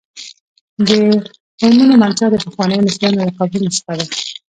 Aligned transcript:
د 0.87 0.89
هرمونو 1.59 1.93
منشا 2.01 2.25
د 2.31 2.35
پخوانیو 2.45 2.83
مصریانو 2.87 3.25
له 3.27 3.33
قبرونو 3.37 3.75
څخه 3.77 3.91
ده. 3.97 4.05